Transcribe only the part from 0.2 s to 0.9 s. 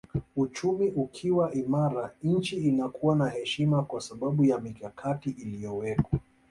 Uchumi